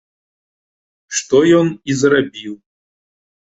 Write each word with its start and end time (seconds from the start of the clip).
Што 1.17 1.41
ён 1.59 1.67
і 1.93 1.97
зрабіў. 2.01 2.53